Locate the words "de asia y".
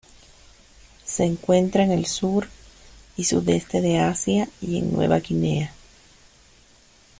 3.81-4.79